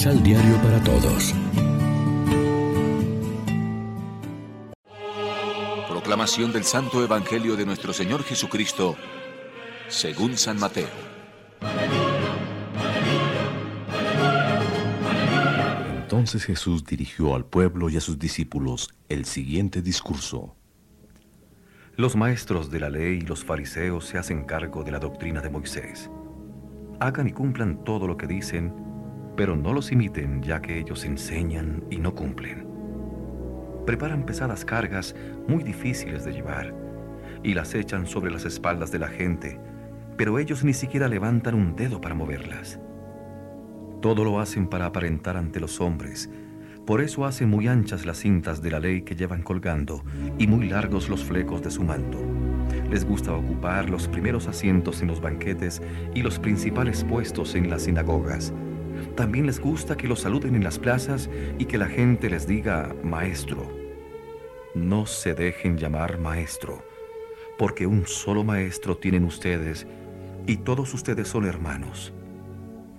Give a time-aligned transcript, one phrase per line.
[0.00, 1.34] Misal Diario para Todos.
[5.90, 8.96] Proclamación del Santo Evangelio de nuestro Señor Jesucristo,
[9.88, 10.88] según San Mateo.
[16.02, 20.56] Entonces Jesús dirigió al pueblo y a sus discípulos el siguiente discurso.
[21.96, 25.50] Los maestros de la ley y los fariseos se hacen cargo de la doctrina de
[25.50, 26.10] Moisés.
[27.00, 28.89] Hagan y cumplan todo lo que dicen,
[29.40, 32.66] pero no los imiten ya que ellos enseñan y no cumplen.
[33.86, 35.16] Preparan pesadas cargas
[35.48, 36.74] muy difíciles de llevar
[37.42, 39.58] y las echan sobre las espaldas de la gente,
[40.18, 42.80] pero ellos ni siquiera levantan un dedo para moverlas.
[44.02, 46.28] Todo lo hacen para aparentar ante los hombres,
[46.86, 50.04] por eso hacen muy anchas las cintas de la ley que llevan colgando
[50.36, 52.18] y muy largos los flecos de su manto.
[52.90, 55.80] Les gusta ocupar los primeros asientos en los banquetes
[56.14, 58.52] y los principales puestos en las sinagogas.
[59.16, 62.94] También les gusta que los saluden en las plazas y que la gente les diga
[63.02, 63.70] maestro.
[64.74, 66.84] No se dejen llamar maestro,
[67.58, 69.86] porque un solo maestro tienen ustedes
[70.46, 72.12] y todos ustedes son hermanos.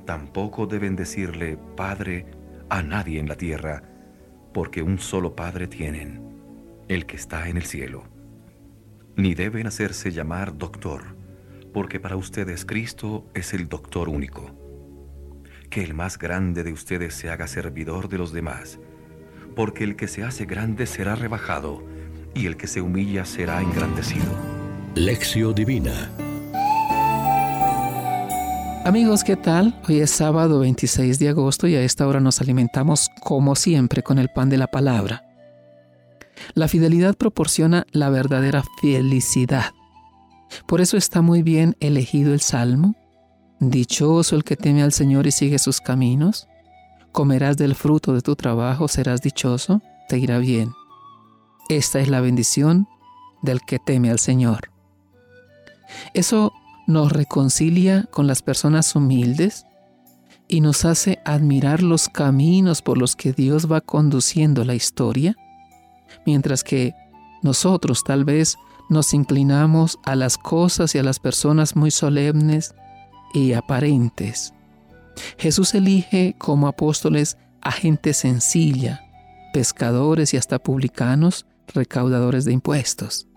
[0.06, 2.26] Tampoco deben decirle Padre
[2.70, 3.84] a nadie en la tierra,
[4.54, 6.22] porque un solo Padre tienen,
[6.88, 8.04] el que está en el cielo.
[9.16, 11.16] Ni deben hacerse llamar doctor,
[11.74, 14.52] porque para ustedes Cristo es el doctor único.
[15.72, 18.78] Que el más grande de ustedes se haga servidor de los demás,
[19.56, 21.82] porque el que se hace grande será rebajado,
[22.36, 24.26] y el que se humilla será engrandecido.
[24.96, 26.12] Lección Divina
[28.84, 29.80] Amigos, ¿qué tal?
[29.88, 34.20] Hoy es sábado 26 de agosto y a esta hora nos alimentamos como siempre con
[34.20, 35.24] el pan de la palabra.
[36.54, 39.72] La fidelidad proporciona la verdadera felicidad.
[40.68, 42.96] Por eso está muy bien elegido el Salmo.
[43.62, 46.48] Dichoso el que teme al Señor y sigue sus caminos.
[47.12, 50.72] Comerás del fruto de tu trabajo, serás dichoso, te irá bien.
[51.70, 52.88] Esta es la bendición
[53.44, 54.72] del que teme al Señor.
[56.16, 56.52] Eso
[56.88, 59.68] nos reconcilia con las personas humildes
[60.48, 65.36] y nos hace admirar los caminos por los que Dios va conduciendo la historia,
[66.26, 66.96] mientras que
[67.44, 68.58] nosotros tal vez
[68.90, 72.74] nos inclinamos a las cosas y a las personas muy solemnes
[73.34, 74.54] y aparentes.
[75.38, 79.02] Jesús elige como apóstoles a gente sencilla,
[79.54, 83.28] pescadores y hasta publicanos, recaudadores de impuestos.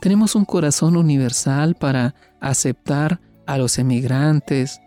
[0.00, 4.80] Tenemos un corazón universal para aceptar a los emigrantes,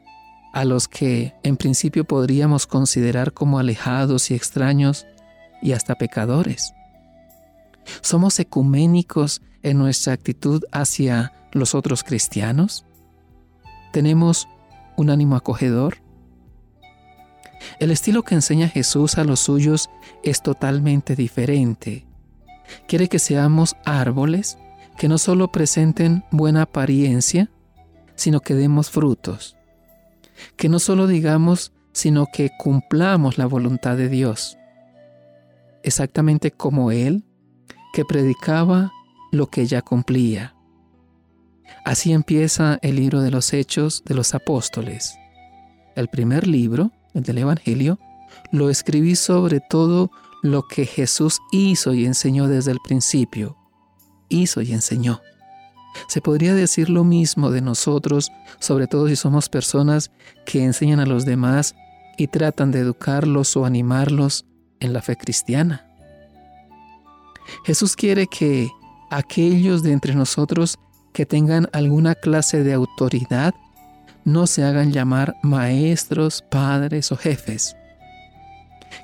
[0.53, 5.07] a los que en principio podríamos considerar como alejados y extraños
[5.61, 6.73] y hasta pecadores.
[8.01, 12.85] ¿Somos ecuménicos en nuestra actitud hacia los otros cristianos?
[13.94, 14.50] ¿Tenemos
[14.98, 15.98] un ánimo acogedor?
[17.80, 19.92] El estilo que enseña Jesús a los suyos
[20.24, 22.08] es totalmente diferente.
[22.88, 24.58] Quiere que seamos árboles
[24.98, 27.52] que no solo presenten buena apariencia,
[28.16, 29.58] sino que demos frutos.
[30.56, 34.58] Que no solo digamos, sino que cumplamos la voluntad de Dios.
[35.84, 37.25] Exactamente como Él,
[37.94, 38.92] que predicaba
[39.31, 40.53] lo que ya cumplía.
[41.85, 45.16] Así empieza el libro de los Hechos de los Apóstoles.
[45.96, 48.00] El primer libro, el del Evangelio,
[48.51, 53.57] lo escribí sobre todo lo que Jesús hizo y enseñó desde el principio,
[54.29, 55.22] hizo y enseñó.
[56.07, 60.12] Se podría decir lo mismo de nosotros, sobre todo si somos personas
[60.45, 61.75] que enseñan a los demás
[62.18, 64.45] y tratan de educarlos o animarlos
[64.80, 65.88] en la fe cristiana.
[67.66, 68.69] Jesús quiere que
[69.09, 70.78] aquellos de entre nosotros
[71.13, 73.53] que tengan alguna clase de autoridad
[74.25, 77.75] no se hagan llamar maestros, padres o jefes.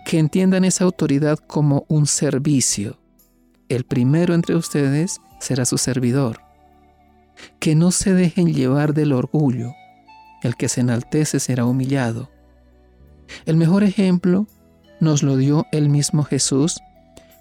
[0.05, 2.99] Que entiendan esa autoridad como un servicio,
[3.69, 6.41] el primero entre ustedes será su servidor.
[7.59, 9.73] Que no se dejen llevar del orgullo,
[10.41, 12.29] el que se enaltece será humillado.
[13.45, 14.47] El mejor ejemplo
[14.99, 16.79] nos lo dio el mismo Jesús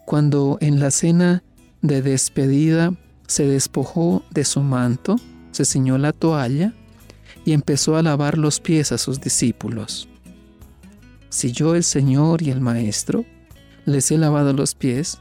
[0.05, 1.43] cuando en la cena
[1.81, 2.93] de despedida
[3.29, 5.17] se despojó de su manto,
[5.53, 6.73] se ciñó la toalla
[7.45, 10.09] y empezó a lavar los pies a sus discípulos.
[11.29, 13.25] Si yo, el Señor y el Maestro,
[13.85, 15.19] les he lavado los pies,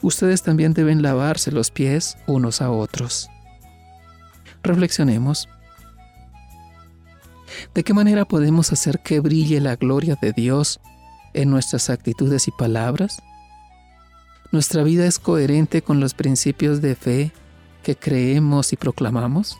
[0.00, 3.28] ustedes también deben lavarse los pies unos a otros.
[4.62, 5.48] Reflexionemos.
[7.74, 10.80] ¿De qué manera podemos hacer que brille la gloria de Dios
[11.34, 13.18] en nuestras actitudes y palabras?
[14.50, 17.32] ¿Nuestra vida es coherente con los principios de fe
[17.82, 19.58] que creemos y proclamamos?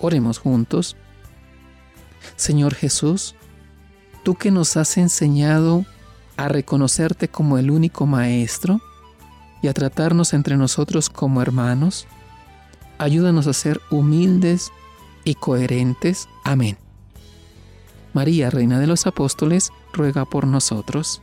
[0.00, 0.96] Oremos juntos.
[2.36, 3.34] Señor Jesús,
[4.22, 5.84] tú que nos has enseñado
[6.36, 8.80] a reconocerte como el único Maestro
[9.62, 12.06] y a tratarnos entre nosotros como hermanos,
[12.98, 14.72] ayúdanos a ser humildes
[15.24, 16.28] y coherentes.
[16.44, 16.76] Amén.
[18.12, 21.22] María, Reina de los Apóstoles, ruega por nosotros.